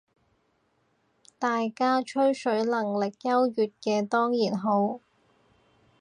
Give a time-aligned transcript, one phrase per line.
[1.37, 4.99] 大家吹水能力優越嘅當然好